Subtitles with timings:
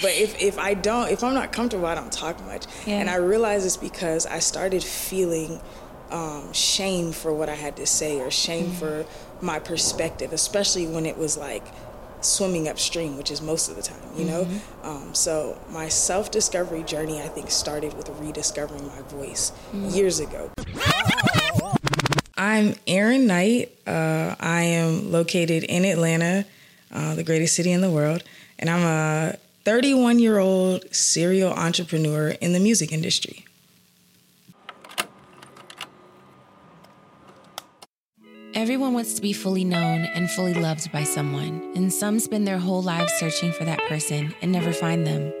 [0.00, 2.66] But if, if I don't, if I'm not comfortable, I don't talk much.
[2.86, 3.00] Yeah.
[3.00, 5.60] And I realize it's because I started feeling
[6.10, 9.04] um, shame for what I had to say or shame for
[9.40, 11.64] my perspective, especially when it was like
[12.20, 14.46] swimming upstream, which is most of the time, you know?
[14.82, 20.50] Um, so my self discovery journey, I think, started with rediscovering my voice years ago.
[22.36, 23.72] I'm Erinn Knight.
[23.86, 26.44] Uh, I am located in Atlanta,
[26.92, 28.22] uh, the greatest city in the world,
[28.58, 29.38] and I'm a
[29.68, 33.44] 31 year old serial entrepreneur in the music industry.
[38.54, 42.56] Everyone wants to be fully known and fully loved by someone, and some spend their
[42.56, 45.34] whole lives searching for that person and never find them.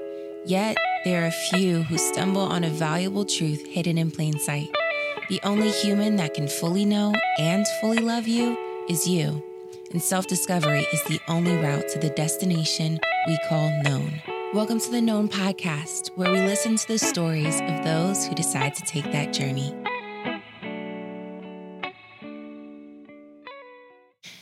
[0.44, 4.68] Yet, there are a few who stumble on a valuable truth hidden in plain sight.
[5.30, 8.58] The only human that can fully know and fully love you
[8.90, 9.47] is you.
[9.90, 14.20] And self discovery is the only route to the destination we call known.
[14.52, 18.74] Welcome to the Known Podcast, where we listen to the stories of those who decide
[18.74, 19.74] to take that journey.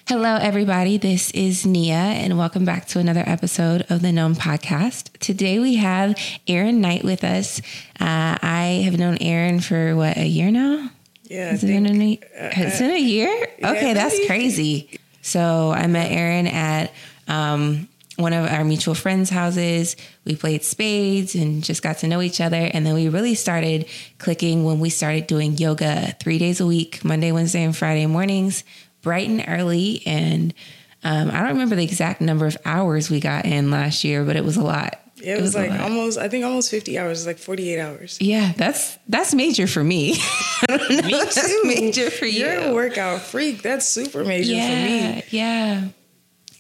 [0.09, 0.99] Hello, everybody.
[0.99, 5.17] This is Nia, and welcome back to another episode of the Known Podcast.
[5.21, 6.17] Today we have
[6.49, 7.61] Erinn Knight with us.
[8.01, 10.91] Uh, I have known Erinn for what, a year now?
[11.23, 12.21] Yeah, Has it been a,
[12.53, 13.49] has it been a year?
[13.63, 14.99] Okay, that's crazy.
[15.27, 16.93] So I met Erinn at
[17.27, 19.97] um, one of our mutual friends' houses.
[20.25, 22.71] We played spades and just got to know each other.
[22.73, 23.87] And then we really started
[24.19, 28.63] clicking when we started doing yoga three days a week, Monday, Wednesday, and Friday mornings,
[29.03, 30.01] bright and early.
[30.07, 30.55] And
[31.03, 34.37] um, I don't remember the exact number of hours we got in last year, but
[34.37, 35.06] it was a lot.
[35.23, 38.19] It, was, a like almost, I think almost 50 hours, like 48 hours.
[38.21, 40.17] Yeah, that's that's major for me.
[40.69, 42.47] Know that's major for you.
[42.47, 43.61] You're a workout freak.
[43.61, 45.23] That's super major for me.
[45.31, 45.89] Yeah.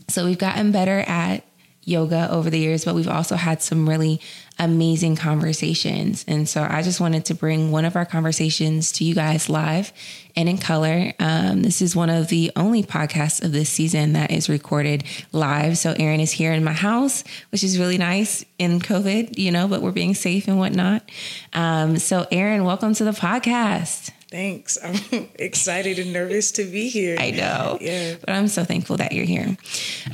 [0.08, 1.45] So we've gotten better at
[1.86, 4.20] yoga over the years, but we've also had some really
[4.58, 6.24] amazing conversations.
[6.26, 9.92] And so I just wanted to bring one of our conversations to you guys live
[10.34, 11.12] and in color.
[11.20, 15.78] Um, this is one of the only podcasts of this season that is recorded live.
[15.78, 19.68] So Erinn is here in my house, which is really nice in COVID, you know,
[19.68, 21.08] but we're being safe and whatnot.
[21.52, 24.10] Um, so Erinn, welcome to the podcast.
[24.30, 24.76] Thanks.
[24.84, 27.16] I'm excited and nervous to be here.
[27.18, 27.78] I know.
[27.80, 28.14] Yeah.
[28.20, 29.56] But I'm so thankful that you're here.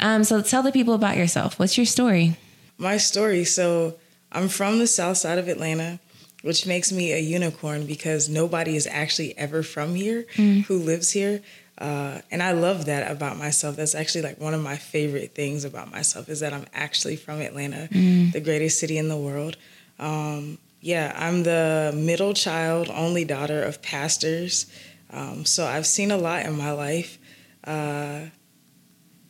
[0.00, 1.59] Um, so tell the people about yourself.
[1.59, 2.37] What's your story?
[2.78, 3.45] My story.
[3.45, 3.95] So
[4.31, 5.99] I'm from the south side of Atlanta,
[6.43, 11.43] which makes me a unicorn because nobody is actually ever from here who lives here.
[11.78, 13.77] Uh, and I love that about myself.
[13.77, 17.41] That's actually like one of my favorite things about myself is that I'm actually from
[17.41, 19.56] Atlanta, the greatest city in the world.
[19.99, 24.66] Um, yeah, I'm the middle child, only daughter of pastors.
[25.10, 27.19] Um, so I've seen a lot in my life.
[27.62, 28.22] Uh,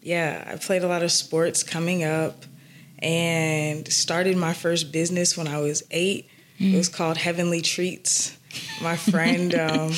[0.00, 2.44] yeah, I played a lot of sports coming up
[3.00, 6.26] and started my first business when I was eight.
[6.58, 8.36] It was called Heavenly Treats.
[8.80, 9.91] My friend, um,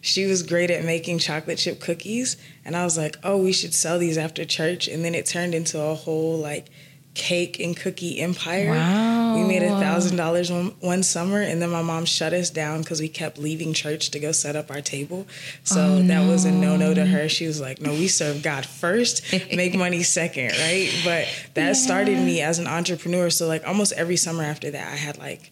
[0.00, 2.36] she was great at making chocolate chip cookies.
[2.64, 4.86] And I was like, oh, we should sell these after church.
[4.86, 6.68] And then it turned into a whole like
[7.14, 8.70] cake and cookie empire.
[8.70, 9.09] Wow.
[9.34, 9.80] We made a oh.
[9.80, 13.72] thousand dollars one summer, and then my mom shut us down because we kept leaving
[13.72, 15.26] church to go set up our table.
[15.64, 17.28] So Oh, that was a no no to her.
[17.28, 19.22] She was like, "No, we serve God first,
[19.54, 23.30] make money second, right?" But that started me as an entrepreneur.
[23.30, 25.50] So like almost every summer after that, I had like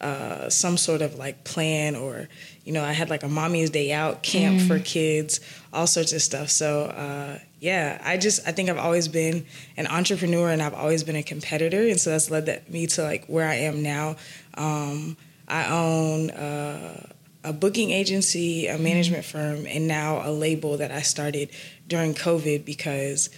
[0.00, 2.28] uh, some sort of like plan or
[2.64, 5.40] you know i had like a mommy's day out camp for kids
[5.72, 6.48] all sorts of stuff.
[6.48, 9.46] So uh, yeah i just i think i've always been
[9.76, 11.82] an entrepreneur and i've always been a competitor.
[11.82, 14.16] And so that's led that, me to like where i am now.
[14.54, 15.16] Um,
[15.48, 17.06] i own uh,
[17.44, 21.48] a booking agency a management firm and now a label that i started
[21.86, 23.30] during covid because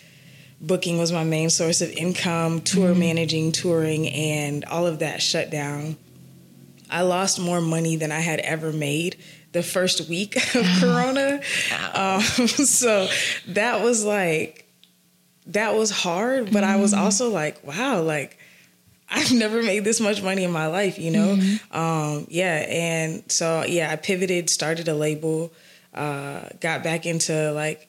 [0.60, 5.50] booking was my main source of income tour managing touring and all of that shut
[5.50, 5.96] down
[6.90, 9.16] I lost more money than I had ever made
[9.52, 11.40] the first week of Corona.
[11.94, 13.08] Um, so
[13.48, 14.66] that was like,
[15.46, 18.38] that was hard, but I was also like, wow, like
[19.10, 21.32] I've never made this much money in my life, you know?
[21.72, 22.64] Um, yeah.
[22.68, 25.52] And so, yeah, I pivoted, started a label,
[25.94, 27.87] uh, got back into like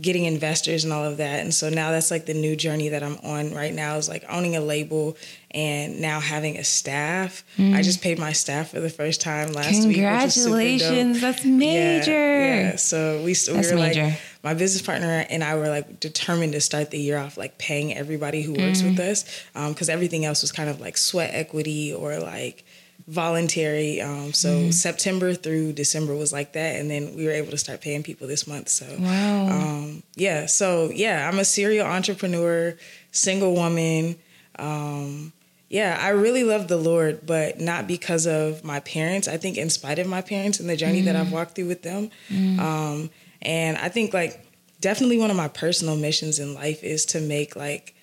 [0.00, 1.40] getting investors and all of that.
[1.40, 4.24] And so now that's like the new journey that I'm on right now is like
[4.28, 5.16] owning a label
[5.50, 7.42] and now having a staff.
[7.58, 9.74] I just paid my staff for the first time last week.
[9.74, 9.94] super dope.
[9.94, 11.20] Congratulations.
[11.20, 12.10] That's major.
[12.12, 12.76] Yeah, yeah.
[12.76, 14.04] So we, we were major.
[14.04, 17.58] like, my business partner and I were like determined to start the year off like
[17.58, 18.90] paying everybody who works Mm.
[18.90, 19.24] with us
[19.68, 22.64] because everything else was kind of like sweat equity or like
[23.08, 24.00] voluntary.
[24.00, 24.74] Um, so Mm.
[24.74, 28.28] September through December was like that, and then we were able to start paying people
[28.28, 28.68] this month.
[28.68, 29.48] So Wow.
[29.48, 32.76] um, yeah, so yeah, I'm a serial entrepreneur,
[33.10, 34.16] single woman.
[34.58, 35.32] Um,
[35.70, 39.26] yeah, I really love the Lord, but not because of my parents.
[39.26, 41.06] I think in spite of my parents and the journey mm.
[41.06, 42.10] that I've walked through with them.
[42.30, 42.58] Mm.
[42.58, 43.10] Um,
[43.42, 44.44] and I think like
[44.80, 47.94] definitely one of my personal missions in life is to make like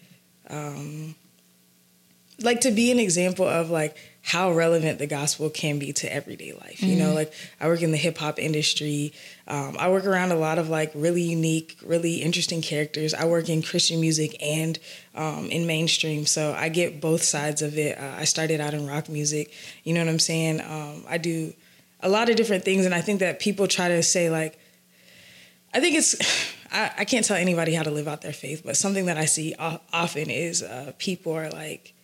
[0.49, 1.15] um,
[2.41, 6.51] like to be an example of like how relevant the gospel can be to everyday
[6.51, 6.79] life.
[6.79, 6.87] Mm-hmm.
[6.87, 7.15] You know, mm-hmm.
[7.15, 9.13] like I work in the hip hop industry.
[9.47, 13.13] Um, I work around a lot of like really unique, really interesting characters.
[13.13, 14.79] I work in Christian music and
[15.13, 17.99] um, in mainstream, so I get both sides of it.
[17.99, 19.53] Uh, I started out in rock music.
[19.83, 20.59] You know what I'm saying?
[20.59, 21.53] Um, I do
[21.99, 24.57] a lot of different things, and I think that people try to say like,
[25.73, 26.15] I think it's.
[26.71, 29.25] I, I can't tell anybody how to live out their faith, but something that I
[29.25, 31.94] see often is uh, people are like,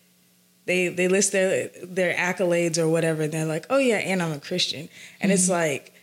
[0.66, 4.32] they they list their their accolades or whatever, and they're like, oh yeah, and I'm
[4.32, 5.32] a Christian, and mm-hmm.
[5.32, 5.94] it's like,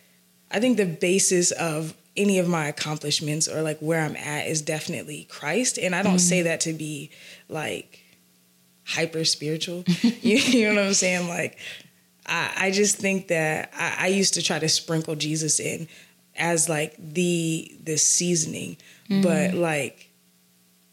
[0.51, 4.61] I think the basis of any of my accomplishments or like where I'm at is
[4.61, 6.19] definitely Christ, and I don't mm-hmm.
[6.19, 7.11] say that to be
[7.49, 8.03] like
[8.85, 9.85] hyper spiritual.
[10.03, 11.29] you, you, know what I'm saying?
[11.29, 11.59] Like,
[12.27, 15.89] I, I just think that I, I used to try to sprinkle Jesus in
[16.37, 18.77] as like the the seasoning,
[19.09, 19.23] mm-hmm.
[19.23, 20.08] but like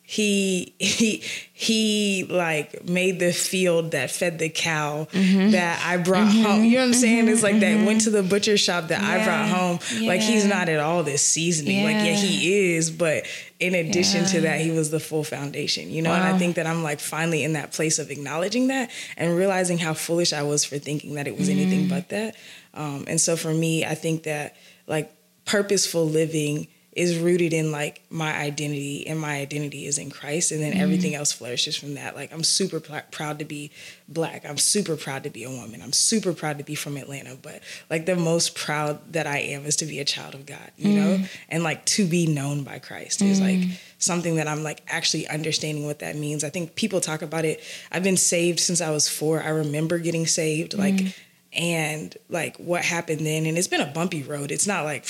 [0.07, 5.51] he he he like made the field that fed the cow mm-hmm.
[5.51, 6.43] that I brought mm-hmm.
[6.43, 6.63] home.
[6.63, 7.25] You know what I'm saying?
[7.25, 7.33] Mm-hmm.
[7.33, 9.09] It's like that went to the butcher shop that yeah.
[9.09, 9.79] I brought home.
[9.99, 10.09] Yeah.
[10.09, 11.79] Like he's not at all this seasoning.
[11.79, 11.85] Yeah.
[11.85, 13.25] Like yeah, he is, but
[13.59, 15.89] in addition to that, he was the full foundation.
[15.89, 16.17] You know, wow.
[16.17, 19.79] and I think that I'm like finally in that place of acknowledging that and realizing
[19.79, 21.89] how foolish I was for thinking that it was anything mm.
[21.89, 22.35] but that.
[22.75, 24.55] Um, and so for me, I think that
[24.85, 25.11] like
[25.45, 30.61] purposeful living is rooted in like my identity and my identity is in Christ and
[30.61, 30.81] then mm-hmm.
[30.81, 33.71] everything else flourishes from that like I'm super pl- proud to be
[34.07, 37.35] black I'm super proud to be a woman I'm super proud to be from Atlanta
[37.35, 40.71] but like the most proud that I am is to be a child of God
[40.77, 41.21] you mm-hmm.
[41.21, 43.73] know and like to be known by Christ is like mm-hmm.
[43.97, 47.61] something that I'm like actually understanding what that means I think people talk about it
[47.91, 51.61] I've been saved since I was 4 I remember getting saved like mm-hmm.
[51.61, 55.05] and like what happened then and it's been a bumpy road it's not like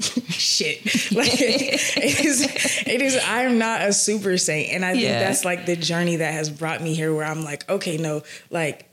[0.28, 0.84] shit.
[1.12, 2.42] Like it is
[2.86, 4.72] it is I'm not a super saint.
[4.72, 5.20] And I think yeah.
[5.20, 8.90] that's like the journey that has brought me here where I'm like, okay, no, like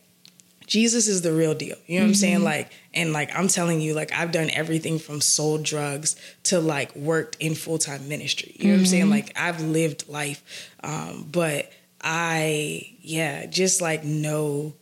[0.68, 1.77] Jesus is the real deal.
[1.88, 2.09] You know what mm-hmm.
[2.09, 2.36] I'm saying?
[2.36, 2.44] Mm-hmm.
[2.44, 6.95] Like, and like I'm telling you, like I've done everything from sold drugs to like
[6.95, 8.56] worked in full time ministry.
[8.57, 8.74] You know mm-hmm.
[8.74, 9.04] what I'm saying?
[9.04, 9.12] Mm-hmm.
[9.12, 10.71] Like I've lived life.
[10.83, 11.71] Um, but
[12.01, 14.74] I, yeah, just like know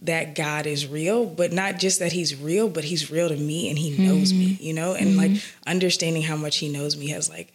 [0.00, 3.70] that God is real, but not just that he's real, but he's real to me
[3.70, 4.40] and he knows mm-hmm.
[4.40, 4.94] me, you know?
[4.94, 5.34] And mm-hmm.
[5.34, 7.52] like understanding how much he knows me has like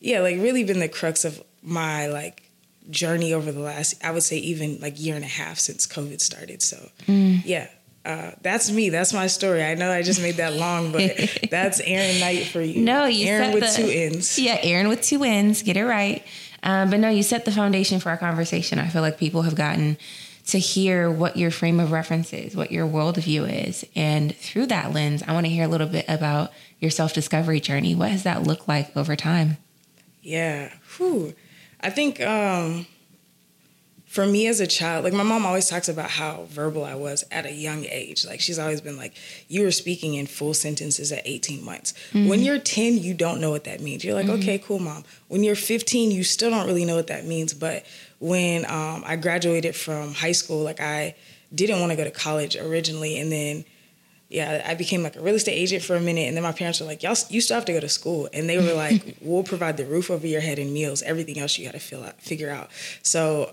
[0.00, 2.42] yeah, like really been the crux of my like
[2.90, 6.20] journey over the last I would say even like year and a half since COVID
[6.20, 6.62] started.
[6.62, 6.76] So,
[7.06, 7.42] mm.
[7.44, 7.68] yeah.
[8.04, 8.88] Uh, that's me.
[8.88, 9.64] That's my story.
[9.64, 11.16] I know I just made that long, but
[11.50, 12.80] that's Erinn Knight for you.
[12.80, 14.38] No, you Erinn with the, two ends.
[14.38, 15.62] Yeah, Erinn with two ends.
[15.64, 16.24] Get it right.
[16.62, 18.78] Um, but no, you set the foundation for our conversation.
[18.78, 19.98] I feel like people have gotten
[20.46, 23.84] to hear what your frame of reference is, what your worldview is.
[23.96, 27.60] And through that lens, I want to hear a little bit about your self discovery
[27.60, 27.94] journey.
[27.94, 29.58] What has that looked like over time?
[30.22, 30.72] Yeah.
[30.96, 31.34] Whew.
[31.80, 32.86] I think um,
[34.06, 37.24] for me as a child, like my mom always talks about how verbal I was
[37.30, 38.24] at a young age.
[38.24, 39.14] Like she's always been like,
[39.48, 41.92] you were speaking in full sentences at 18 months.
[42.12, 42.28] Mm-hmm.
[42.28, 44.04] When you're 10, you don't know what that means.
[44.04, 44.40] You're like, mm-hmm.
[44.40, 45.04] okay, cool, mom.
[45.28, 47.52] When you're 15, you still don't really know what that means.
[47.52, 47.84] But
[48.18, 51.14] when um, I graduated from high school, like I
[51.54, 53.64] didn't want to go to college originally, and then
[54.28, 56.80] yeah, I became like a real estate agent for a minute, and then my parents
[56.80, 59.44] were like, "Y'all, you still have to go to school," and they were like, "We'll
[59.44, 61.02] provide the roof over your head and meals.
[61.02, 62.70] Everything else you got to fill out, figure out."
[63.02, 63.52] So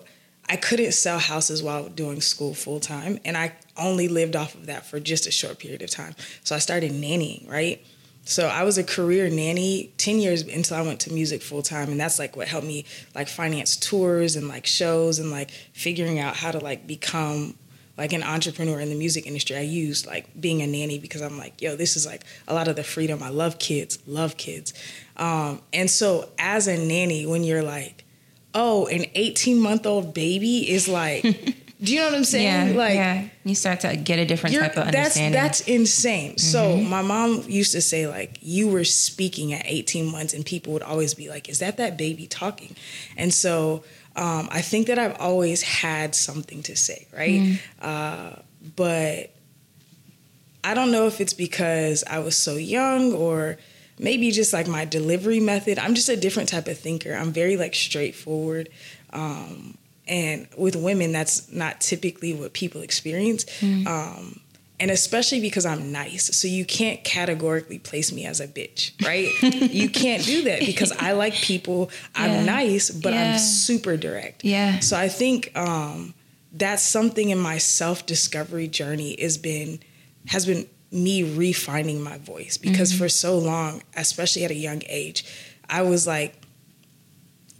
[0.50, 4.65] I couldn't sell houses while doing school full time, and I only lived off of
[4.65, 6.15] that for just a short period of time.
[6.43, 7.86] So I started nannying, right?
[8.25, 11.89] So I was a career nanny 10 years until I went to music full time
[11.89, 16.20] and that's like what helped me like finance tours and like shows and like figuring
[16.20, 17.56] out how to like become
[17.98, 19.56] like an entrepreneur in the music industry.
[19.56, 22.68] I used like being a nanny because I'm like, yo, this is like a lot
[22.68, 23.22] of the freedom.
[23.22, 24.74] I love kids, love kids.
[25.18, 28.03] Um, and so as a nanny, when you're like,
[28.56, 31.24] oh, an 18 month old baby is like
[31.84, 32.70] Do you know what I'm saying?
[32.70, 33.28] Yeah, like yeah.
[33.44, 35.34] you start to get a different type of understanding.
[35.34, 36.32] That's that's insane.
[36.32, 36.38] Mm-hmm.
[36.40, 40.72] So my mom used to say like you were speaking at 18 months and people
[40.74, 42.75] would always be like, "Is that that baby talking?"
[43.18, 43.84] And so
[44.16, 47.42] um, I think that I've always had something to say, right?
[47.42, 47.60] Mm.
[47.82, 48.36] Uh,
[48.78, 49.32] but
[50.63, 53.58] I don't know if it's because I was so young or
[54.00, 55.80] maybe just like my delivery method.
[55.80, 57.13] I'm just a different type of thinker.
[57.13, 58.70] I'm very like straightforward.
[59.12, 63.86] Um, and with women that's not typically what people experience mm.
[63.88, 64.39] um,
[64.79, 69.29] and especially because i'm nice so you can't categorically place me as a bitch right
[69.72, 72.43] you can't do that because i like people i'm yeah.
[72.43, 73.33] nice but yeah.
[73.33, 76.13] i'm super direct yeah so i think um,
[76.53, 79.79] that's something in my self discovery journey has been
[80.27, 83.03] has been me refining my voice because mm-hmm.
[83.03, 85.25] for so long, especially at a young age,
[85.67, 86.36] I was like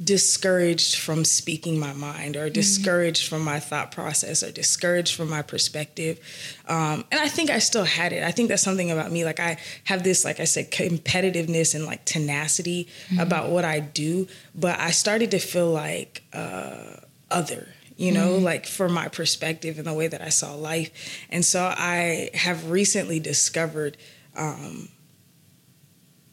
[0.04, 2.54] discouraged from speaking my mind or mm-hmm.
[2.54, 3.36] discouraged mm-hmm.
[3.36, 6.20] from my thought process or discouraged from my perspective
[6.68, 9.40] um, and i think i still had it i think that's something about me like
[9.40, 13.20] i have this like i said competitiveness and like tenacity mm-hmm.
[13.20, 16.98] about what i do but i started to feel like uh,
[17.30, 18.44] other you know, mm-hmm.
[18.44, 21.26] like for my perspective and the way that I saw life.
[21.30, 23.98] And so I have recently discovered
[24.36, 24.90] um,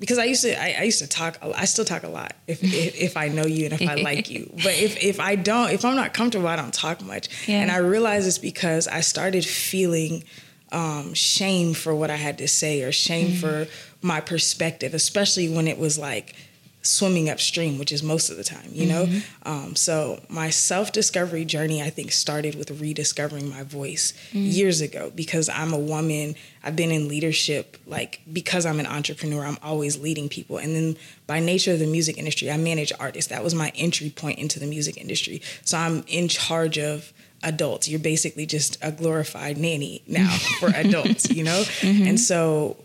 [0.00, 2.64] because I used to I, I, used to talk I still talk a lot if,
[2.64, 5.70] if, if I know you and if I like you but if if I don't
[5.70, 7.60] if I'm not comfortable I don't talk much yeah.
[7.60, 10.24] and I realize it's because I started feeling
[10.72, 13.40] um, shame for what I had to say or shame mm-hmm.
[13.40, 13.66] for
[14.02, 16.34] my perspective especially when it was like
[16.82, 19.04] swimming upstream, which is most of the time, you know?
[19.04, 19.48] Mm-hmm.
[19.48, 24.46] Um, so my self discovery journey, I think, started with rediscovering my voice mm-hmm.
[24.46, 26.34] years ago because I'm a woman.
[26.64, 30.58] I've been in leadership, like, because I'm an entrepreneur, I'm always leading people.
[30.58, 30.96] And then
[31.26, 33.30] by nature of the music industry, I manage artists.
[33.30, 35.42] That was my entry point into the music industry.
[35.64, 37.88] So I'm in charge of adults.
[37.88, 41.62] You're basically just a glorified nanny now for adults, you know?
[41.80, 42.06] Mm-hmm.
[42.06, 42.76] And so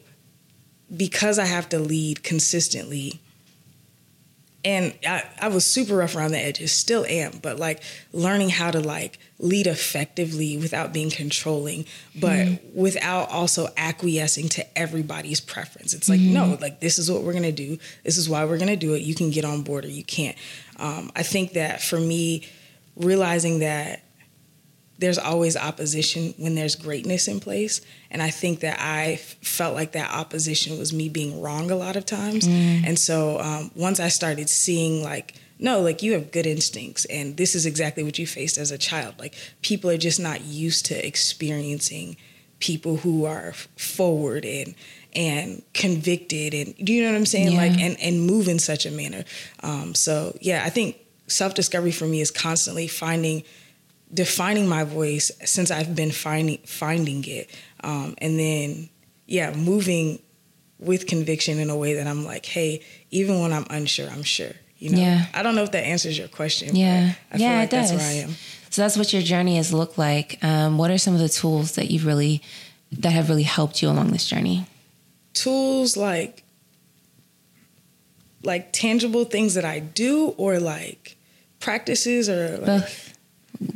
[0.95, 3.21] because I have to lead consistently,
[4.65, 7.81] and I, I was super rough around the edges still am but like
[8.11, 11.85] learning how to like lead effectively without being controlling
[12.19, 12.79] but mm-hmm.
[12.79, 16.33] without also acquiescing to everybody's preference it's like mm-hmm.
[16.33, 19.03] no like this is what we're gonna do this is why we're gonna do it
[19.03, 20.37] you can get on board or you can't
[20.77, 22.45] um, i think that for me
[22.95, 24.04] realizing that
[24.97, 27.81] there's always opposition when there's greatness in place.
[28.09, 31.95] And I think that I felt like that opposition was me being wrong a lot
[31.95, 32.47] of times.
[32.47, 32.87] Mm.
[32.87, 37.35] And so um, once I started seeing, like, no, like you have good instincts, and
[37.37, 39.15] this is exactly what you faced as a child.
[39.19, 42.17] Like, people are just not used to experiencing
[42.59, 44.75] people who are forward and
[45.13, 47.51] and convicted and do you know what I'm saying?
[47.51, 47.57] Yeah.
[47.57, 49.23] Like and and move in such a manner.
[49.61, 50.97] Um, so yeah, I think
[51.27, 53.43] self discovery for me is constantly finding
[54.15, 57.49] defining my voice since I've been finding finding it,
[57.83, 58.89] um, and then
[59.27, 60.19] yeah, moving
[60.79, 62.81] with conviction in a way that I'm like, hey,
[63.11, 64.51] even when I'm unsure, I'm sure.
[64.77, 65.25] You know, yeah.
[65.33, 66.75] I don't know if that answers your question.
[66.75, 67.91] Yeah, I yeah, like it does.
[67.91, 68.35] That's where I am.
[68.69, 70.37] So that's what your journey has looked like.
[70.43, 72.41] Um, what are some of the tools that you've really
[72.91, 74.65] that have really helped you along this journey?
[75.33, 76.43] Tools like
[78.43, 81.17] like tangible things that I do, or like
[81.59, 83.14] practices, or like, both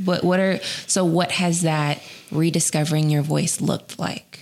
[0.05, 4.39] what what are so what has that rediscovering your voice looked like?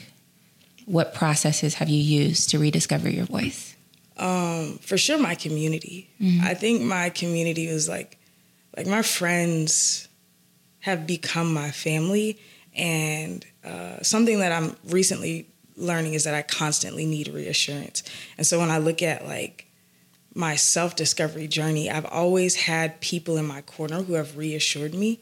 [0.86, 3.76] What processes have you used to rediscover your voice?
[4.18, 6.10] Um, for sure my community.
[6.22, 6.46] Mm-hmm.
[6.46, 8.18] I think my community was like
[8.76, 10.08] like my friends
[10.80, 12.40] have become my family
[12.76, 18.04] and uh, something that I'm recently learning is that I constantly need reassurance.
[18.38, 19.68] And so when I look at like
[20.34, 25.20] my self discovery journey, I've always had people in my corner who have reassured me.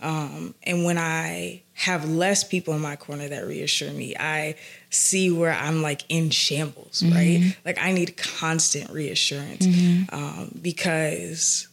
[0.00, 4.56] Um, and when I have less people in my corner that reassure me, I
[4.90, 7.14] see where I'm like in shambles, mm-hmm.
[7.14, 7.56] right?
[7.64, 10.14] Like I need constant reassurance mm-hmm.
[10.14, 11.68] um, because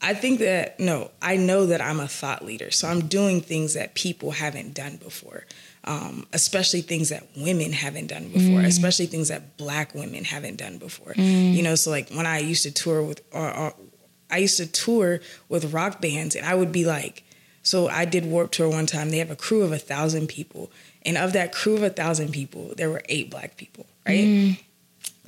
[0.00, 2.70] I think that, no, I know that I'm a thought leader.
[2.70, 5.44] So I'm doing things that people haven't done before
[5.84, 8.66] um, especially things that women haven't done before, mm.
[8.66, 11.14] especially things that black women haven't done before.
[11.14, 11.54] Mm.
[11.54, 13.74] You know, so like when I used to tour with, or, or,
[14.30, 17.24] I used to tour with rock bands, and I would be like,
[17.62, 19.10] so I did Warped Tour one time.
[19.10, 20.70] They have a crew of a thousand people,
[21.04, 23.86] and of that crew of a thousand people, there were eight black people.
[24.06, 24.60] Right, mm.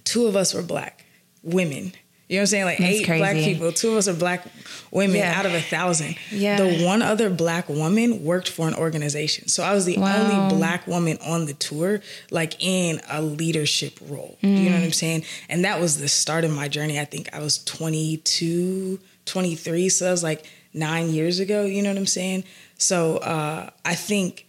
[0.04, 1.04] two of us were black
[1.42, 1.92] women
[2.32, 2.64] you know what I'm saying?
[2.64, 3.20] Like That's eight crazy.
[3.20, 4.46] black people, two of us are black
[4.90, 5.34] women yeah.
[5.36, 6.16] out of a thousand.
[6.30, 6.56] Yeah.
[6.56, 9.48] The one other black woman worked for an organization.
[9.48, 10.16] So I was the wow.
[10.16, 14.38] only black woman on the tour, like in a leadership role.
[14.42, 14.64] Mm.
[14.64, 15.26] You know what I'm saying?
[15.50, 16.98] And that was the start of my journey.
[16.98, 19.88] I think I was 22, 23.
[19.90, 21.66] So that was like nine years ago.
[21.66, 22.44] You know what I'm saying?
[22.78, 24.46] So uh, I think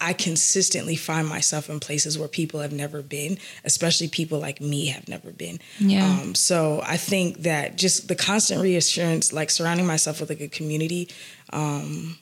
[0.00, 4.86] I consistently find myself in places where people have never been, especially people like me
[4.86, 5.60] have never been.
[5.78, 6.06] Yeah.
[6.06, 10.52] Um, so I think that just the constant reassurance, like surrounding myself with a good
[10.52, 11.08] community,
[11.52, 12.18] um,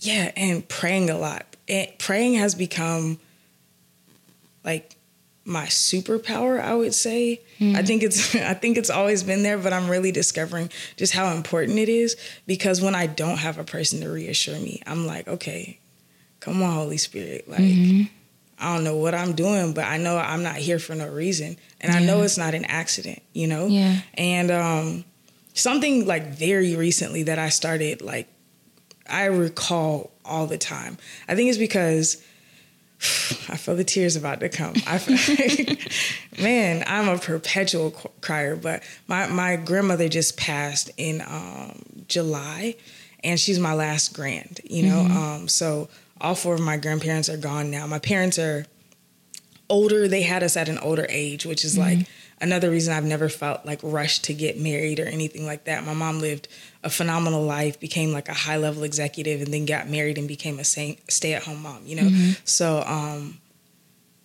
[0.00, 1.46] yeah, and praying a lot.
[1.66, 3.18] It, praying has become
[4.64, 4.96] like
[5.46, 7.76] my superpower i would say mm.
[7.76, 11.34] i think it's i think it's always been there but i'm really discovering just how
[11.34, 15.28] important it is because when i don't have a person to reassure me i'm like
[15.28, 15.78] okay
[16.44, 17.48] come on, Holy Spirit.
[17.48, 18.02] Like, mm-hmm.
[18.58, 21.56] I don't know what I'm doing, but I know I'm not here for no reason.
[21.80, 21.98] And yeah.
[21.98, 23.66] I know it's not an accident, you know?
[23.66, 24.00] Yeah.
[24.14, 25.04] And um,
[25.54, 28.28] something like very recently that I started like
[29.08, 30.98] I recall all the time.
[31.28, 32.22] I think it's because
[33.48, 34.74] I feel the tears about to come.
[34.86, 35.76] I feel,
[36.42, 38.56] man, I'm a perpetual crier.
[38.56, 42.76] But my my grandmother just passed in um, July,
[43.22, 44.60] and she's my last grand.
[44.64, 45.16] You know, mm-hmm.
[45.16, 45.88] um, so
[46.20, 47.86] all four of my grandparents are gone now.
[47.86, 48.66] My parents are
[49.68, 50.08] older.
[50.08, 52.00] They had us at an older age, which is mm-hmm.
[52.00, 52.08] like
[52.40, 55.84] another reason I've never felt like rushed to get married or anything like that.
[55.84, 56.48] My mom lived
[56.82, 60.58] a phenomenal life, became like a high level executive, and then got married and became
[60.58, 61.82] a stay at home mom.
[61.86, 62.32] You know, mm-hmm.
[62.44, 62.82] so.
[62.86, 63.40] um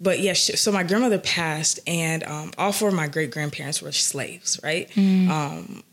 [0.01, 3.91] but yeah, so my grandmother passed, and um, all four of my great grandparents were
[3.91, 4.89] slaves, right?
[4.91, 5.29] Mm.
[5.29, 5.83] Um,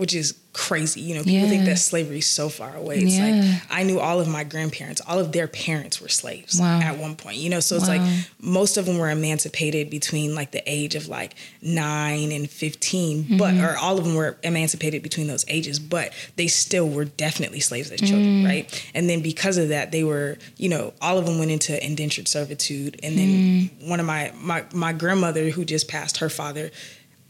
[0.00, 1.02] which is crazy.
[1.02, 1.48] You know, people yeah.
[1.48, 3.00] think that slavery is so far away.
[3.00, 3.26] It's yeah.
[3.26, 6.80] like I knew all of my grandparents, all of their parents were slaves wow.
[6.80, 7.36] at one point.
[7.36, 7.98] You know, so it's wow.
[7.98, 13.24] like most of them were emancipated between like the age of like nine and 15
[13.24, 13.36] mm-hmm.
[13.36, 17.60] but or all of them were emancipated between those ages, but they still were definitely
[17.60, 18.46] slaves as children, mm.
[18.46, 18.90] right?
[18.94, 22.26] And then because of that, they were, you know, all of them went into indentured
[22.26, 22.98] servitude.
[23.02, 23.88] And then mm.
[23.88, 26.70] one of my my my grandmother who just passed, her father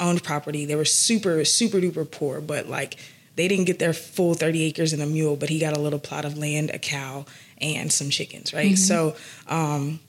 [0.00, 0.64] owned property.
[0.64, 2.96] They were super, super duper poor, but like
[3.36, 5.98] they didn't get their full 30 acres and a mule, but he got a little
[5.98, 7.24] plot of land, a cow,
[7.58, 8.72] and some chickens, right?
[8.72, 8.74] Mm-hmm.
[8.76, 9.16] So
[9.48, 10.00] um,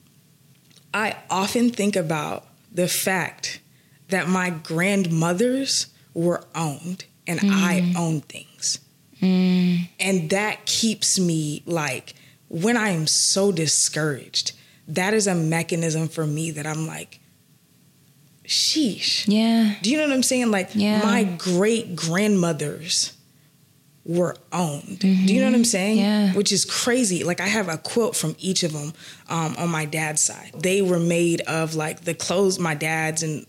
[0.92, 3.60] I often think about the fact
[4.08, 7.50] that my grandmothers were owned and mm.
[7.50, 8.78] I own things.
[9.20, 9.88] Mm.
[10.00, 12.14] And that keeps me like,
[12.48, 14.52] when I am so discouraged,
[14.88, 17.20] that is a mechanism for me that I'm like,
[18.52, 19.24] sheesh.
[19.26, 19.74] Yeah.
[19.82, 20.50] Do you know what I'm saying?
[20.50, 21.02] Like yeah.
[21.02, 23.16] my great grandmothers
[24.04, 25.00] were owned.
[25.00, 25.26] Mm-hmm.
[25.26, 25.98] Do you know what I'm saying?
[25.98, 26.32] Yeah.
[26.32, 27.24] Which is crazy.
[27.24, 28.92] Like I have a quilt from each of them
[29.28, 30.52] um, on my dad's side.
[30.58, 33.46] They were made of like the clothes my dad's and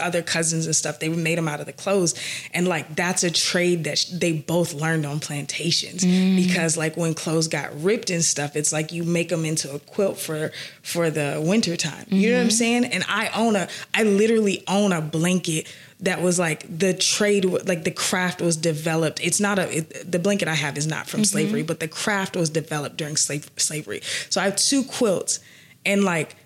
[0.00, 2.14] other cousins and stuff they made them out of the clothes
[2.52, 6.36] and like that's a trade that sh- they both learned on plantations mm.
[6.36, 9.78] because like when clothes got ripped and stuff it's like you make them into a
[9.78, 10.50] quilt for
[10.82, 12.16] for the winter time mm-hmm.
[12.16, 12.54] you know what i'm mm-hmm.
[12.54, 15.66] saying and i own a i literally own a blanket
[16.00, 20.18] that was like the trade like the craft was developed it's not a it, the
[20.18, 21.24] blanket i have is not from mm-hmm.
[21.24, 25.40] slavery but the craft was developed during slave, slavery so i have two quilts
[25.86, 26.36] and like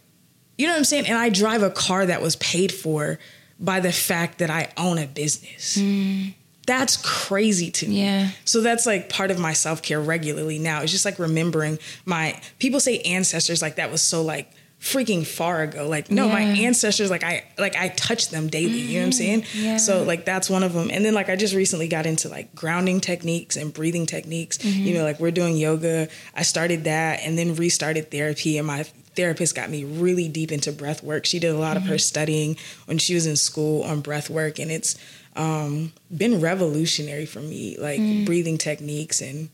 [0.57, 3.19] you know what i'm saying and i drive a car that was paid for
[3.59, 5.77] by the fact that I own a business.
[5.77, 6.35] Mm.
[6.67, 8.03] That's crazy to me.
[8.03, 8.31] Yeah.
[8.45, 10.83] So that's like part of my self care regularly now.
[10.83, 15.63] It's just like remembering my people say ancestors like that was so like freaking far
[15.63, 15.89] ago.
[15.89, 16.33] Like no, yeah.
[16.33, 18.81] my ancestors like I like I touch them daily.
[18.81, 18.89] Mm-hmm.
[18.89, 19.45] You know what I'm saying?
[19.55, 19.77] Yeah.
[19.79, 20.91] So like that's one of them.
[20.93, 24.59] And then like I just recently got into like grounding techniques and breathing techniques.
[24.59, 24.83] Mm-hmm.
[24.83, 26.09] You know, like we're doing yoga.
[26.35, 28.85] I started that and then restarted therapy and my
[29.19, 31.27] therapist got me really deep into breath work.
[31.27, 31.79] She did a lot mm-hmm.
[31.79, 31.99] of her mm-hmm.
[31.99, 34.97] studying when she was in school on breath work, and it's
[35.35, 38.25] um, been revolutionary for me, like mm.
[38.25, 39.49] breathing techniques and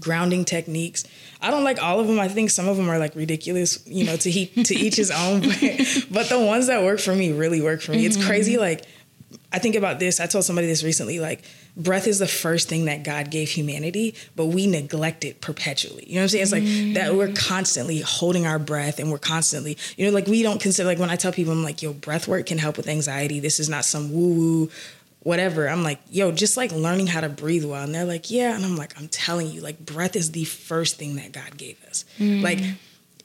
[0.00, 1.04] grounding techniques.
[1.42, 2.18] I don't like all of them.
[2.18, 5.10] I think some of them are like ridiculous, you know, to he, to each his
[5.10, 5.42] own.
[5.50, 7.98] But, but the ones that work for me really work for me.
[7.98, 8.06] Mm-hmm.
[8.06, 8.56] It's crazy.
[8.56, 8.86] Like
[9.52, 10.20] I think about this.
[10.20, 11.18] I told somebody this recently.
[11.18, 11.42] Like
[11.76, 16.04] breath is the first thing that God gave humanity, but we neglect it perpetually.
[16.06, 16.42] You know what I'm saying?
[16.42, 16.94] It's like mm.
[16.94, 20.86] that we're constantly holding our breath and we're constantly, you know, like we don't consider,
[20.86, 23.40] like when I tell people, I'm like, yo, breath work can help with anxiety.
[23.40, 24.70] This is not some woo woo,
[25.20, 25.68] whatever.
[25.68, 27.82] I'm like, yo, just like learning how to breathe well.
[27.82, 28.54] And they're like, yeah.
[28.54, 31.82] And I'm like, I'm telling you, like breath is the first thing that God gave
[31.88, 32.04] us.
[32.18, 32.42] Mm.
[32.42, 32.60] Like,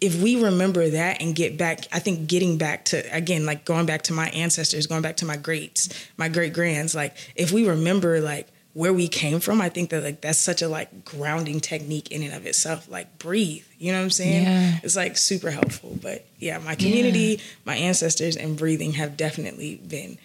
[0.01, 3.85] if we remember that and get back, I think getting back to again, like going
[3.85, 7.67] back to my ancestors, going back to my greats, my great grands, like if we
[7.67, 11.61] remember like where we came from, I think that like that's such a like grounding
[11.61, 12.89] technique in and of itself.
[12.89, 14.43] Like breathe, you know what I'm saying?
[14.43, 14.79] Yeah.
[14.83, 15.97] It's like super helpful.
[16.01, 17.43] But yeah, my community, yeah.
[17.63, 20.17] my ancestors, and breathing have definitely been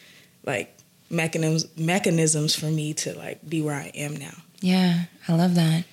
[0.45, 0.77] like
[1.09, 4.35] mechanisms mechanisms for me to like be where I am now.
[4.61, 5.85] Yeah, I love that.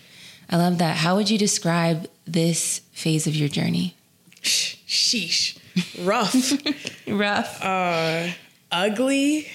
[0.50, 0.98] I love that.
[0.98, 3.96] How would you describe this phase of your journey?
[4.42, 5.58] Sheesh.
[6.04, 6.34] Rough.
[7.08, 7.64] Rough.
[7.64, 8.30] Uh,
[8.72, 9.48] ugly.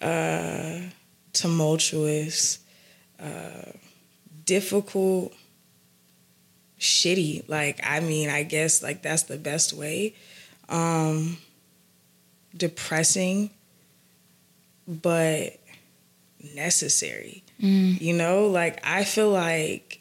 [0.00, 0.80] Uh,
[1.32, 2.58] tumultuous.
[3.20, 3.72] Uh,
[4.44, 5.32] difficult.
[6.78, 7.48] Shitty.
[7.48, 10.14] Like, I mean, I guess like that's the best way.
[10.68, 11.38] Um,
[12.56, 13.50] depressing,
[14.86, 15.58] but
[16.54, 17.42] necessary.
[17.60, 18.00] Mm.
[18.00, 19.97] You know, like I feel like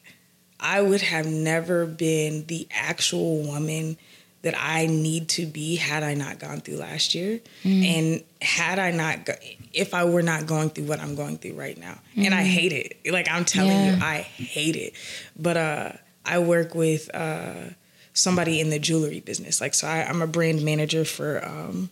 [0.60, 3.98] I would have never been the actual woman
[4.41, 7.41] that I need to be had I not gone through last year.
[7.63, 7.86] Mm.
[7.86, 9.34] And had I not, go-
[9.74, 12.00] if I were not going through what I'm going through right now.
[12.15, 12.26] Mm.
[12.26, 12.48] And I mm.
[12.48, 13.12] hate it.
[13.12, 13.96] Like I'm telling yeah.
[13.98, 14.93] you, I hate it.
[15.38, 15.91] But uh,
[16.26, 17.72] I work with uh,
[18.13, 19.60] somebody in the jewelry business.
[19.60, 21.89] Like, so I, am a brand manager for, um,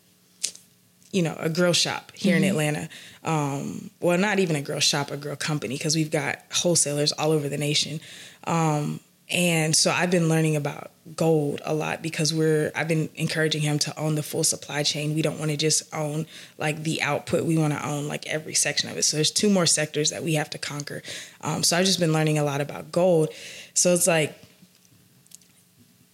[1.15, 2.43] you know, a grill shop here mm-hmm.
[2.43, 2.89] in Atlanta.
[3.23, 7.32] Um, well, not even a grill shop, a grill company, because we've got wholesalers all
[7.32, 8.01] over the nation.
[8.43, 8.99] Um,
[9.30, 13.80] and so I've been learning about gold a lot because we're I've been encouraging him
[13.80, 15.15] to own the full supply chain.
[15.15, 17.45] We don't want to just own like the output.
[17.45, 19.04] We want to own like every section of it.
[19.04, 21.01] So there's two more sectors that we have to conquer.
[21.41, 23.30] Um, so I've just been learning a lot about gold.
[23.73, 24.38] So it's like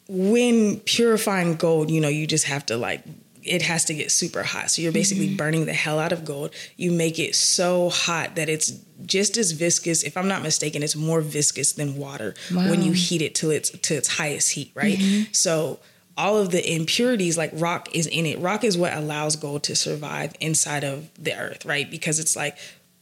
[0.08, 3.02] when purifying gold, you know, you just have to like
[3.44, 4.72] it has to get super hot.
[4.72, 5.38] So you're basically mm-hmm.
[5.38, 6.54] burning the hell out of gold.
[6.78, 8.72] You make it so hot that it's
[9.06, 10.04] just as viscous.
[10.04, 12.70] If I'm not mistaken, it's more viscous than water wow.
[12.70, 14.98] when you heat it to its to its highest heat, right?
[14.98, 15.32] Mm-hmm.
[15.32, 15.80] So
[16.18, 18.40] all of the impurities like rock is in it.
[18.40, 21.90] Rock is what allows gold to survive inside of the earth, right?
[21.90, 22.58] Because it's like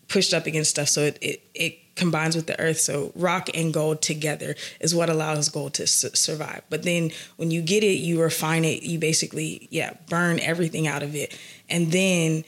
[0.07, 2.79] pushed up against stuff so it it, it combines with the earth.
[2.79, 6.63] So rock and gold together is what allows gold to su- survive.
[6.69, 8.81] But then when you get it, you refine it.
[8.81, 11.37] You basically, yeah, burn everything out of it.
[11.69, 12.43] And then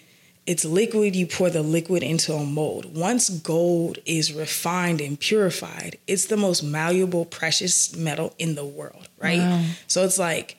[0.48, 1.16] it's liquid.
[1.16, 2.96] You pour the liquid into a mold.
[2.96, 9.08] Once gold is refined and purified, it's the most malleable, precious metal in the world,
[9.20, 9.38] right?
[9.38, 9.64] Wow.
[9.88, 10.58] So it's like,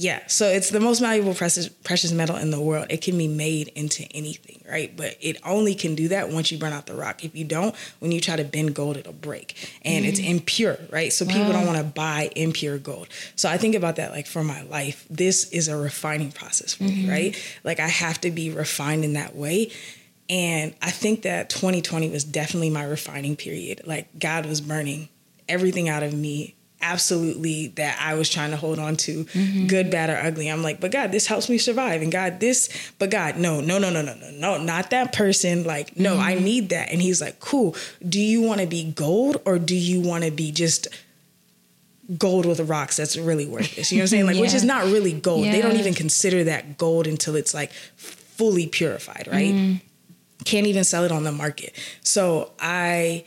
[0.00, 2.86] yeah, so it's the most valuable precious precious metal in the world.
[2.88, 4.96] It can be made into anything, right?
[4.96, 7.24] But it only can do that once you burn out the rock.
[7.24, 10.08] If you don't, when you try to bend gold, it'll break, and mm.
[10.08, 11.12] it's impure, right?
[11.12, 11.32] So wow.
[11.32, 13.08] people don't want to buy impure gold.
[13.34, 15.04] So I think about that like for my life.
[15.10, 17.08] This is a refining process for mm-hmm.
[17.08, 17.58] me, right?
[17.64, 19.72] Like I have to be refined in that way.
[20.30, 23.80] And I think that 2020 was definitely my refining period.
[23.84, 25.08] Like God was burning
[25.48, 29.66] everything out of me absolutely that I was trying to hold on to, mm-hmm.
[29.66, 30.48] good, bad, or ugly.
[30.48, 32.02] I'm like, but God, this helps me survive.
[32.02, 35.64] And God, this, but God, no, no, no, no, no, no, no, not that person.
[35.64, 36.22] Like, no, mm-hmm.
[36.22, 36.90] I need that.
[36.90, 37.74] And he's like, cool.
[38.06, 40.88] Do you want to be gold or do you want to be just
[42.16, 43.90] gold with rocks that's really worthless?
[43.90, 44.26] You know what I'm saying?
[44.28, 44.42] Like, yeah.
[44.42, 45.46] which is not really gold.
[45.46, 45.52] Yeah.
[45.52, 49.54] They don't even consider that gold until it's like fully purified, right?
[49.54, 49.80] Mm.
[50.44, 51.74] Can't even sell it on the market.
[52.02, 53.24] So I,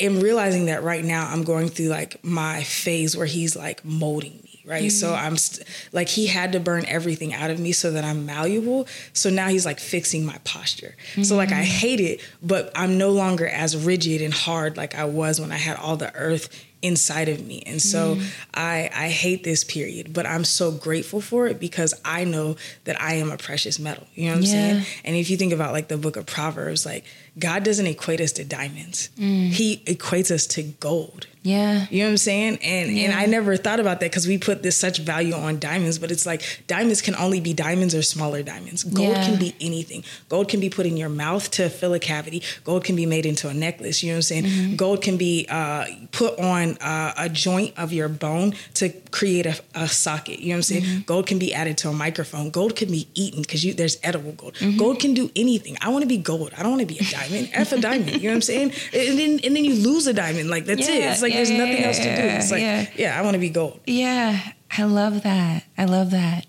[0.00, 4.32] am realizing that right now I'm going through like my phase where he's like molding
[4.42, 4.84] me, right?
[4.84, 4.88] Mm-hmm.
[4.90, 8.26] So I'm st- like he had to burn everything out of me so that I'm
[8.26, 8.86] malleable.
[9.12, 10.96] So now he's like fixing my posture.
[11.12, 11.22] Mm-hmm.
[11.22, 11.64] So like I mm-hmm.
[11.64, 15.56] hate it, but I'm no longer as rigid and hard like I was when I
[15.56, 16.48] had all the earth
[16.82, 17.62] inside of me.
[17.66, 18.26] And so mm.
[18.54, 23.00] I I hate this period, but I'm so grateful for it because I know that
[23.00, 24.06] I am a precious metal.
[24.14, 24.50] You know what I'm yeah.
[24.50, 24.86] saying?
[25.04, 27.04] And if you think about like the book of Proverbs, like
[27.40, 29.10] God doesn't equate us to diamonds.
[29.18, 29.48] Mm.
[29.48, 31.26] He equates us to gold.
[31.42, 31.86] Yeah.
[31.90, 32.58] You know what I'm saying?
[32.62, 33.04] And yeah.
[33.04, 36.10] and I never thought about that because we put this such value on diamonds, but
[36.10, 38.84] it's like diamonds can only be diamonds or smaller diamonds.
[38.84, 39.24] Gold yeah.
[39.24, 40.04] can be anything.
[40.28, 42.42] Gold can be put in your mouth to fill a cavity.
[42.64, 44.02] Gold can be made into a necklace.
[44.02, 44.44] You know what I'm saying?
[44.44, 44.76] Mm-hmm.
[44.76, 49.58] Gold can be uh, put on uh, a joint of your bone to create a,
[49.74, 50.40] a, socket.
[50.40, 50.82] You know what I'm saying?
[50.82, 51.00] Mm-hmm.
[51.02, 52.50] Gold can be added to a microphone.
[52.50, 54.54] Gold can be eaten because there's edible gold.
[54.54, 54.78] Mm-hmm.
[54.78, 55.78] Gold can do anything.
[55.80, 56.52] I want to be gold.
[56.56, 57.29] I don't want to be a diamond.
[57.32, 58.10] F a diamond.
[58.10, 58.72] You know what I'm saying?
[58.92, 60.50] And then and then you lose a diamond.
[60.50, 60.94] Like that's yeah.
[60.94, 61.12] it.
[61.12, 62.22] It's like like yeah, there's nothing yeah, else to do.
[62.22, 63.80] It's like, yeah, yeah I want to be gold.
[63.86, 64.40] Yeah,
[64.76, 65.64] I love that.
[65.78, 66.46] I love that.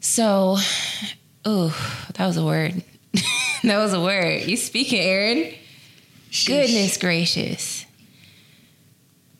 [0.00, 0.56] So,
[1.44, 2.82] oh, that was a word.
[3.62, 4.42] that was a word.
[4.42, 5.56] You speaking, Erinn?
[6.30, 6.46] Sheesh.
[6.46, 7.86] Goodness gracious.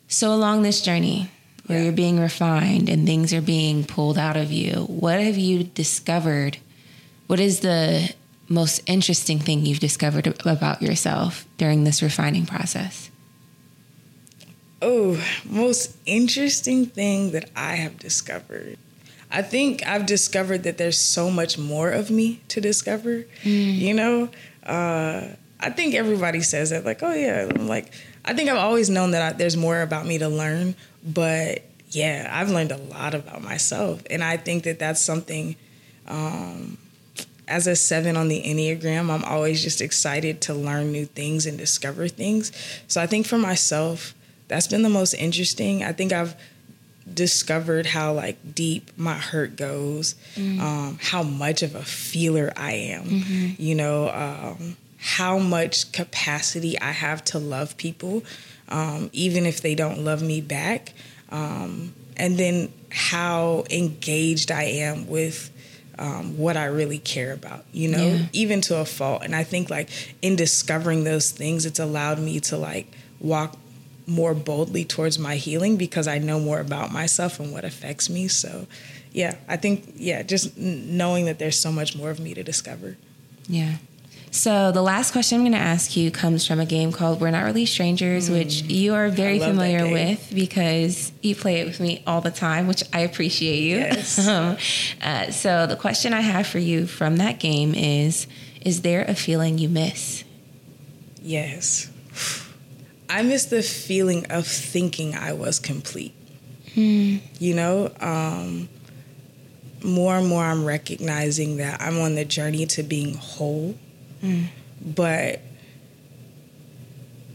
[0.07, 1.29] So along this journey
[1.67, 5.63] where you're being refined and things are being pulled out of you, what have you
[5.63, 6.57] discovered?
[7.27, 8.13] What is the
[8.47, 13.09] most interesting thing you've discovered about yourself during this refining process?
[14.81, 18.77] Oh, most interesting thing that I have discovered.
[19.31, 23.25] I think I've discovered that there's so much more of me to discover.
[23.43, 23.77] Mm.
[23.77, 24.29] You know,
[24.65, 25.29] uh,
[25.59, 27.91] I think everybody says that, like, oh yeah, I'm like
[28.25, 32.29] I think I've always known that I, there's more about me to learn, but yeah,
[32.31, 35.55] I've learned a lot about myself, and I think that that's something.
[36.07, 36.77] Um,
[37.47, 41.57] as a seven on the Enneagram, I'm always just excited to learn new things and
[41.57, 42.51] discover things.
[42.87, 44.15] So I think for myself,
[44.47, 45.83] that's been the most interesting.
[45.83, 46.35] I think I've
[47.11, 52.71] discovered how like deep my hurt goes, mm um, how much of a feeler I
[52.73, 53.61] am, mm-hmm.
[53.61, 58.23] you know, um, how much capacity I have to love people,
[58.69, 60.93] um, even if they don't love me back,
[61.29, 65.51] um, and then how engaged I am with.
[65.97, 68.25] Um, what I really care about, you know, yeah.
[68.33, 69.21] even to a fault.
[69.23, 69.89] And I think like
[70.21, 73.57] in discovering those things, it's allowed me to like walk
[74.07, 78.27] more boldly towards my healing because I know more about myself and what affects me.
[78.27, 78.67] So,
[79.11, 82.97] yeah, I think, yeah, just knowing that there's so much more of me to discover.
[83.47, 83.75] Yeah.
[84.35, 87.31] So the last question I'm going to ask you comes from a game called We're
[87.31, 88.33] Not Really Strangers, mm.
[88.33, 92.67] which you are very familiar with because you play it with me all the time,
[92.67, 93.77] which I appreciate you.
[93.77, 94.27] Yes.
[94.27, 94.57] um,
[95.01, 98.27] uh, so the question I have for you from that game is:
[98.59, 100.25] Is there a feeling you miss?
[101.21, 101.89] Yes.
[103.09, 106.13] I miss the feeling of thinking I was complete.
[106.73, 107.17] Hmm.
[107.39, 108.67] You know, um,
[109.81, 113.75] more and more I'm recognizing that I'm on the journey to being whole.
[114.25, 114.47] Mm.
[114.95, 115.41] But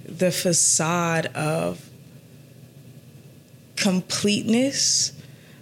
[0.05, 1.89] the facade of
[3.77, 5.13] completeness,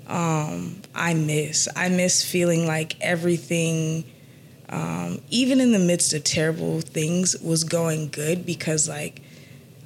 [0.06, 1.68] um, I miss.
[1.76, 4.04] I miss feeling like everything,
[4.68, 9.20] um, even in the midst of terrible things, was going good because, like,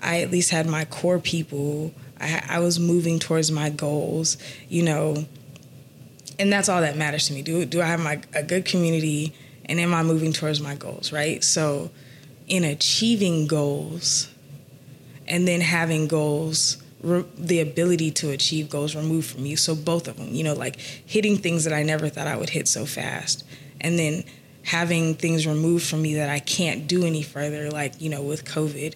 [0.00, 1.92] I at least had my core people.
[2.20, 5.26] I, I was moving towards my goals, you know
[6.38, 7.42] and that's all that matters to me.
[7.42, 9.32] Do do I have my a good community
[9.72, 11.42] and am I moving towards my goals, right?
[11.42, 11.90] So
[12.46, 14.28] in achieving goals
[15.26, 19.56] and then having goals re- the ability to achieve goals removed from you.
[19.56, 22.50] So both of them, you know, like hitting things that I never thought I would
[22.50, 23.46] hit so fast
[23.80, 24.24] and then
[24.64, 28.44] having things removed from me that I can't do any further like, you know, with
[28.44, 28.94] COVID.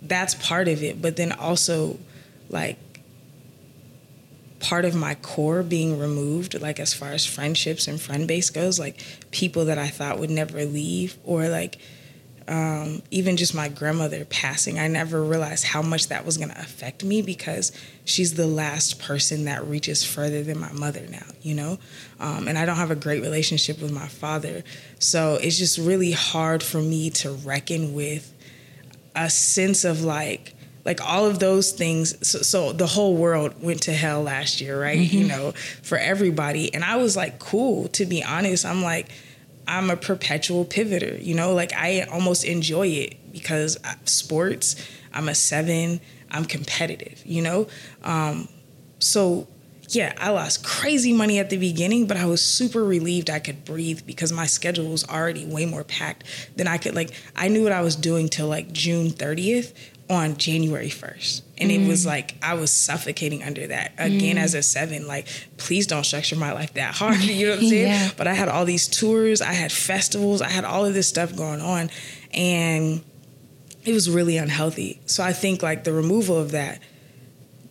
[0.00, 1.98] That's part of it, but then also
[2.48, 2.78] like
[4.60, 8.78] part of my core being removed, like as far as friendships and friend base goes,
[8.78, 11.78] like people that I thought would never leave, or like
[12.48, 14.78] um, even just my grandmother passing.
[14.78, 17.72] I never realized how much that was going to affect me because
[18.04, 21.78] she's the last person that reaches further than my mother now, you know?
[22.20, 24.62] Um, and I don't have a great relationship with my father.
[24.98, 28.32] So it's just really hard for me to reckon with
[29.14, 30.54] a sense of like,
[30.86, 34.80] like all of those things so, so, the whole world went to hell last year
[34.80, 34.98] right?
[34.98, 35.16] Mm-hmm.
[35.18, 36.72] you know for everybody.
[36.72, 38.64] And i was like cool to be honest.
[38.64, 39.08] I'm like
[39.68, 41.52] i'm a perpetual pivoter you know?
[41.52, 44.76] Like i almost enjoy it because sports
[45.12, 47.66] i'm a seven i'm competitive you know?
[48.02, 48.48] Um,
[48.98, 49.48] so
[49.88, 53.64] yeah, I lost crazy money at the beginning, but I was super relieved I could
[53.64, 56.24] breathe because my schedule was already way more packed
[56.56, 59.74] than I could like I knew what I was doing till like June 30th,
[60.08, 61.42] on January 1st.
[61.58, 61.84] And mm.
[61.84, 62.08] it was mm.
[62.08, 63.92] like I was suffocating under that.
[63.98, 64.40] Again, mm.
[64.40, 67.16] as a seven, like, please don't structure my life that hard.
[67.20, 67.88] You know what I'm saying?
[67.88, 68.10] yeah.
[68.16, 71.34] But I had all these tours, I had festivals, I had all of this stuff
[71.34, 71.90] going on.
[72.32, 73.02] And
[73.84, 75.00] it was really unhealthy.
[75.06, 76.80] So I think like the removal of that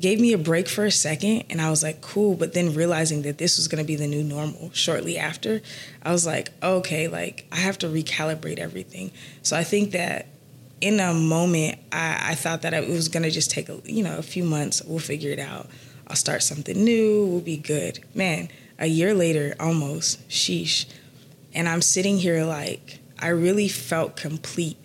[0.02, 2.36] gave me a break for a second and I was like, cool.
[2.36, 5.62] But then realizing that this was gonna be the new normal shortly after,
[6.04, 9.12] I was like, okay, like I have to recalibrate everything.
[9.42, 10.28] So I think that
[10.82, 14.18] in a moment, I, I thought that it was gonna just take a you know
[14.18, 14.82] a few months.
[14.84, 15.68] We'll figure it out.
[16.08, 17.26] I'll start something new.
[17.26, 18.00] We'll be good.
[18.14, 20.86] Man, a year later, almost, sheesh.
[21.54, 24.78] And I'm sitting here like I really felt complete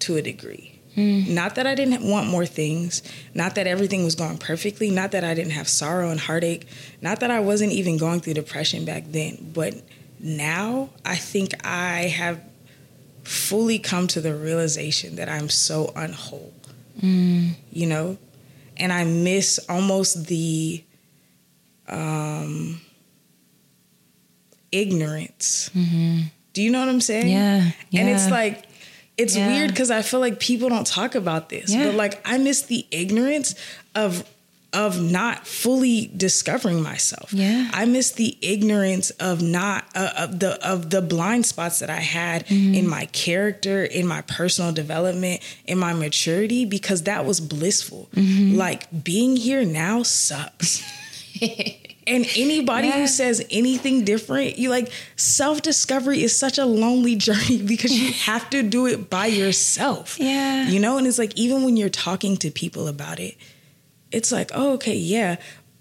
[0.00, 0.74] to a degree.
[0.96, 1.30] Mm.
[1.30, 3.02] Not that I didn't want more things,
[3.34, 6.68] not that everything was going perfectly, not that I didn't have sorrow and heartache,
[7.02, 9.74] not that I wasn't even going through depression back then, but
[10.20, 12.40] now I think I have
[13.24, 16.52] fully come to the realization that I'm so unwhole.
[17.00, 17.54] Mm.
[17.72, 18.18] You know?
[18.76, 20.84] And I miss almost the
[21.88, 22.80] um,
[24.72, 25.70] ignorance.
[25.74, 26.22] Mm-hmm.
[26.52, 27.28] Do you know what I'm saying?
[27.28, 27.70] Yeah.
[27.90, 28.00] yeah.
[28.00, 28.64] And it's like,
[29.16, 29.48] it's yeah.
[29.48, 31.84] weird because I feel like people don't talk about this, yeah.
[31.84, 33.54] but like I miss the ignorance
[33.94, 34.24] of
[34.74, 37.32] of not fully discovering myself.
[37.32, 37.70] Yeah.
[37.72, 42.00] I miss the ignorance of not uh, of the of the blind spots that I
[42.00, 42.74] had mm-hmm.
[42.74, 48.08] in my character, in my personal development, in my maturity because that was blissful.
[48.14, 48.56] Mm-hmm.
[48.56, 50.82] Like being here now sucks.
[52.06, 53.00] and anybody yeah.
[53.00, 58.12] who says anything different, you like self discovery is such a lonely journey because you
[58.12, 60.18] have to do it by yourself.
[60.18, 60.68] Yeah.
[60.68, 63.36] You know, and it's like even when you're talking to people about it,
[64.14, 65.36] it's like, oh, okay, yeah.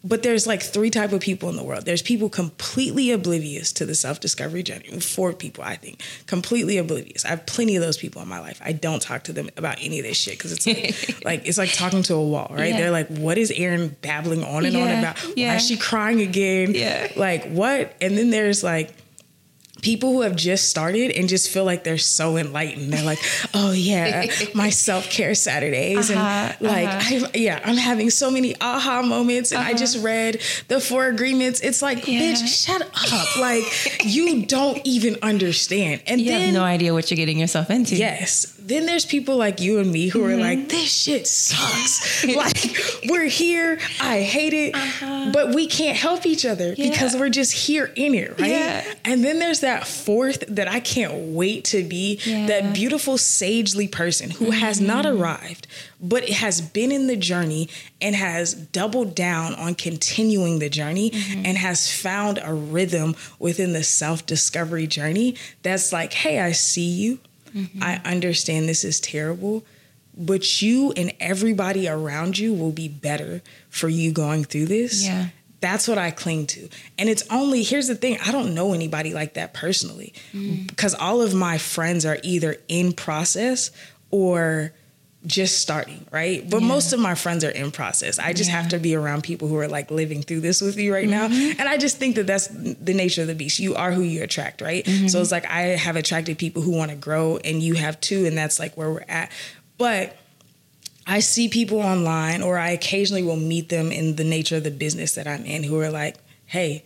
[0.05, 1.85] But there's like three type of people in the world.
[1.85, 4.99] There's people completely oblivious to the self-discovery journey.
[4.99, 7.23] Four people, I think, completely oblivious.
[7.23, 8.61] I have plenty of those people in my life.
[8.61, 11.57] I don't talk to them about any of this shit because it's like, like, it's
[11.57, 12.71] like talking to a wall, right?
[12.71, 12.77] Yeah.
[12.81, 14.81] They're like, what is Erinn babbling on and yeah.
[14.81, 15.37] on about?
[15.37, 15.49] Yeah.
[15.49, 16.75] Why is she crying again?
[16.75, 17.09] Yeah.
[17.15, 17.95] Like what?
[18.01, 18.93] And then there's like
[19.83, 22.91] people who have just started and just feel like they're so enlightened.
[22.91, 23.19] They're like,
[23.53, 27.27] oh yeah, my self care Saturdays, uh-huh, and like, uh-huh.
[27.33, 29.51] I, yeah, I'm having so many aha moments.
[29.51, 29.69] And uh-huh.
[29.69, 31.59] I just read the Four Agreements.
[31.59, 32.33] It's like, yeah.
[32.33, 33.37] bitch, shut up!
[33.37, 36.01] like, you don't even understand.
[36.07, 37.95] And you then, have no idea what you're getting yourself into.
[37.95, 40.33] Yes, then there's people like you and me who mm-hmm.
[40.33, 42.25] are like, this shit sucks.
[42.35, 42.75] like,
[43.09, 43.79] we're here.
[43.99, 44.75] I hate it.
[44.75, 45.31] Uh-huh.
[45.33, 46.89] But we can't help each other yeah.
[46.89, 48.49] because we're just here in it, right?
[48.49, 48.93] Yeah.
[49.03, 52.45] And then there's that fourth that I can't wait to be yeah.
[52.47, 54.53] that beautiful, sagely person who mm-hmm.
[54.53, 55.67] has not arrived,
[56.01, 57.69] but has been in the journey
[58.01, 61.45] and has doubled down on continuing the journey mm-hmm.
[61.45, 66.89] and has found a rhythm within the self discovery journey that's like, hey, I see
[66.89, 67.19] you.
[67.53, 67.83] Mm-hmm.
[67.83, 69.63] I understand this is terrible,
[70.15, 75.05] but you and everybody around you will be better for you going through this.
[75.05, 75.27] Yeah.
[75.59, 76.67] That's what I cling to.
[76.97, 80.67] And it's only, here's the thing I don't know anybody like that personally mm.
[80.67, 83.71] because all of my friends are either in process
[84.11, 84.73] or
[85.25, 86.47] just starting, right?
[86.49, 86.67] But yeah.
[86.67, 88.19] most of my friends are in process.
[88.19, 88.61] I just yeah.
[88.61, 91.33] have to be around people who are like living through this with you right mm-hmm.
[91.33, 91.55] now.
[91.59, 93.59] And I just think that that's the nature of the beast.
[93.59, 94.83] You are who you attract, right?
[94.83, 95.07] Mm-hmm.
[95.07, 98.25] So it's like I have attracted people who want to grow and you have too
[98.25, 99.31] and that's like where we're at.
[99.77, 100.17] But
[101.07, 104.71] I see people online or I occasionally will meet them in the nature of the
[104.71, 106.85] business that I'm in who are like, "Hey,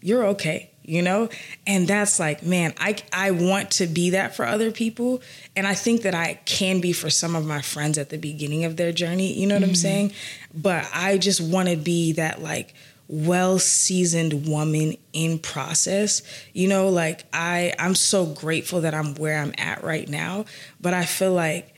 [0.00, 1.28] you're okay." You know?
[1.66, 5.22] And that's like man i i want to be that for other people.
[5.56, 8.64] And i think that i can be for some of my friends at the beginning
[8.64, 9.70] of their journey you know what mm-hmm.
[9.70, 10.12] i'm saying?
[10.54, 12.74] But i just want to be that like
[13.08, 16.22] well seasoned woman in process.
[16.52, 20.44] You know like i i'm so grateful that i'm where i'm at right now.
[20.80, 21.74] But i feel like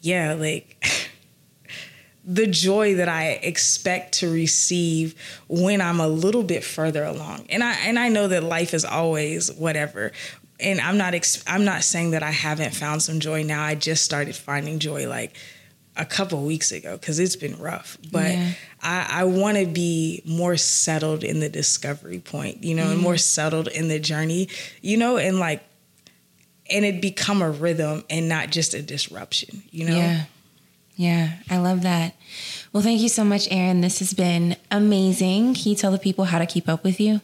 [0.00, 0.82] yeah like
[2.32, 5.16] the joy that I expect to receive
[5.48, 7.46] when I'm a little bit further along.
[7.50, 10.12] And I and I know that life is always whatever.
[10.60, 13.64] And I'm not ex- I'm not saying that I haven't found some joy now.
[13.64, 15.34] I just started finding joy like
[15.96, 17.98] a couple weeks ago because it's been rough.
[18.12, 18.52] But yeah.
[18.80, 22.92] I, I want to be more settled in the discovery point, you know, mm.
[22.92, 24.48] and more settled in the journey,
[24.82, 25.64] you know, and like,
[26.70, 29.96] and it become a rhythm and not just a disruption, you know?
[29.96, 30.24] Yeah.
[31.00, 32.14] Yeah, I love that.
[32.74, 33.80] Well, thank you so much, Erinn.
[33.80, 35.54] This has been amazing.
[35.54, 37.22] Can you tell the people how to keep up with you?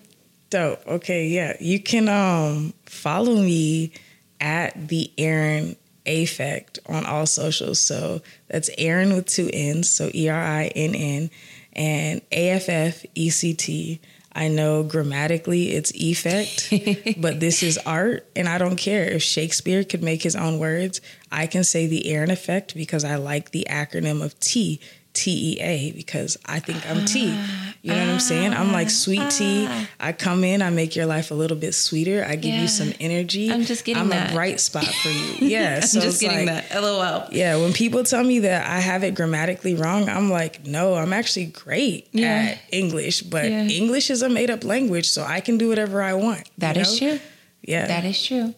[0.49, 0.81] Dope.
[0.87, 1.59] Okay, yeah.
[1.61, 3.93] You can um follow me
[4.41, 7.79] at the Erinn Affect on all socials.
[7.79, 11.31] So that's Erinn with two N's, so E R I N N
[11.75, 14.01] and A F F E C T.
[14.37, 16.70] I know grammatically it's effect,
[17.20, 21.01] but this is art, and I don't care if Shakespeare could make his own words.
[21.33, 24.79] I can say the Erinn effect because I like the acronym of T
[25.14, 27.31] T E A because I think I'm T.
[27.33, 27.66] Ah.
[27.87, 28.53] You know what I'm saying?
[28.53, 29.66] I'm like ah, sweet tea.
[29.68, 29.88] Ah.
[30.01, 32.25] I come in, I make your life a little bit sweeter.
[32.29, 32.62] I give yeah.
[32.62, 33.49] you some energy.
[33.49, 34.31] I'm just getting I'm that.
[34.31, 35.37] a bright spot for you.
[35.57, 35.77] Yeah.
[35.77, 36.83] I'm so just getting like, that.
[36.83, 37.29] LOL.
[37.31, 37.59] Yeah.
[37.59, 41.46] When people tell me that I have it grammatically wrong, I'm like, no, I'm actually
[41.46, 42.57] great yeah.
[42.57, 43.62] at English, but yeah.
[43.62, 46.51] English is a made up language, so I can do whatever I want.
[46.59, 47.11] That is know?
[47.11, 47.20] true.
[47.62, 47.87] Yeah.
[47.87, 48.55] That is true.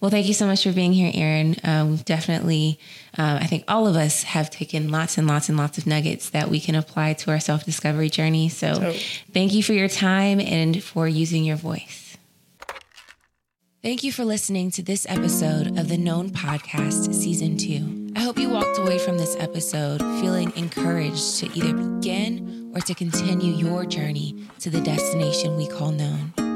[0.00, 1.58] Well, thank you so much for being here, Erinn.
[1.66, 2.78] Um, definitely,
[3.18, 6.30] uh, I think all of us have taken lots and lots and lots of nuggets
[6.30, 8.48] that we can apply to our self discovery journey.
[8.48, 8.92] So, oh.
[9.32, 12.16] thank you for your time and for using your voice.
[13.82, 18.12] Thank you for listening to this episode of the Known Podcast, Season 2.
[18.16, 22.94] I hope you walked away from this episode feeling encouraged to either begin or to
[22.94, 26.47] continue your journey to the destination we call known.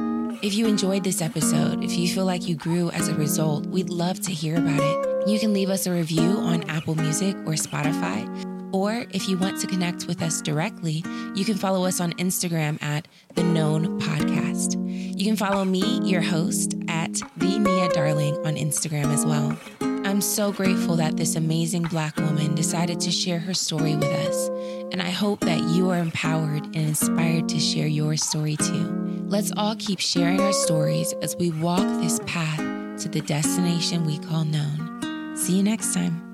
[0.43, 3.91] If you enjoyed this episode, if you feel like you grew as a result, we'd
[3.91, 5.29] love to hear about it.
[5.29, 8.27] You can leave us a review on Apple Music or Spotify.
[8.75, 11.05] Or if you want to connect with us directly,
[11.37, 14.75] you can follow us on Instagram at The Known Podcast.
[15.17, 19.57] You can follow me, your host, at The Nia Darling on Instagram as well.
[20.05, 24.49] I'm so grateful that this amazing Black woman decided to share her story with us,
[24.91, 29.02] and I hope that you are empowered and inspired to share your story too.
[29.33, 32.59] Let's all keep sharing our stories as we walk this path
[33.01, 35.35] to the destination we call known.
[35.39, 36.32] See you next time.